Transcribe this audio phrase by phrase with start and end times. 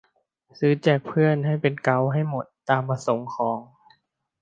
[0.59, 3.59] ซื้อแจกเพื่อน ให้เป็นเก๊าท์ให้หมด ตามประสงค์ของ